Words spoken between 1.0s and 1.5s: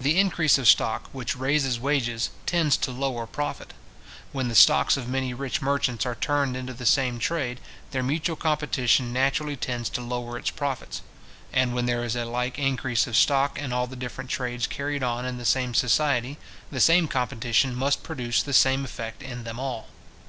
which